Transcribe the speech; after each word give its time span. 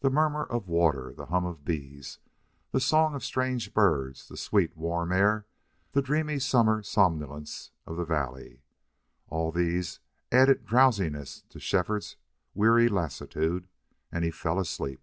The 0.00 0.08
murmur 0.08 0.42
of 0.44 0.68
water, 0.70 1.12
the 1.12 1.26
hum 1.26 1.44
of 1.44 1.66
bees, 1.66 2.18
the 2.72 2.80
songs 2.80 3.14
of 3.14 3.22
strange 3.22 3.74
birds, 3.74 4.26
the 4.26 4.38
sweet, 4.38 4.74
warm 4.74 5.12
air, 5.12 5.44
the 5.92 6.00
dreamy 6.00 6.38
summer 6.38 6.82
somnolence 6.82 7.70
of 7.86 7.98
the 7.98 8.06
valley 8.06 8.62
all 9.28 9.52
these 9.52 10.00
added 10.32 10.64
drowsiness 10.64 11.42
to 11.50 11.60
Shefford's 11.60 12.16
weary 12.54 12.88
lassitude, 12.88 13.68
and 14.10 14.24
he 14.24 14.30
fell 14.30 14.58
asleep. 14.58 15.02